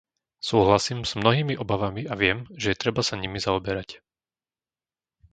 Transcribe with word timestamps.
Súhlasím 0.49 0.99
s 1.05 1.11
mnohými 1.19 1.53
obavami 1.63 2.03
a 2.11 2.17
viem, 2.21 2.39
že 2.61 2.67
je 2.73 2.81
treba 2.83 3.01
sa 3.07 3.15
nimi 3.23 3.37
zaoberať. 3.45 3.89